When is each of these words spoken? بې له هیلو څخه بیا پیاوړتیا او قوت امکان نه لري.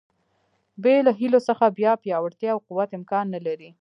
بې 0.83 0.95
له 1.05 1.11
هیلو 1.19 1.39
څخه 1.49 1.65
بیا 1.79 1.91
پیاوړتیا 2.03 2.51
او 2.53 2.59
قوت 2.67 2.89
امکان 2.99 3.25
نه 3.35 3.39
لري. 3.47 3.69